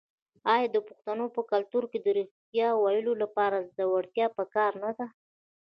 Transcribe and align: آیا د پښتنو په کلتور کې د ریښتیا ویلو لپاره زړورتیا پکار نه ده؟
آیا 0.53 0.67
د 0.75 0.77
پښتنو 0.87 1.25
په 1.35 1.41
کلتور 1.51 1.83
کې 1.91 1.99
د 2.01 2.07
ریښتیا 2.17 2.67
ویلو 2.83 3.13
لپاره 3.23 3.67
زړورتیا 3.77 4.27
پکار 4.37 4.71
نه 4.83 4.91
ده؟ 4.97 5.07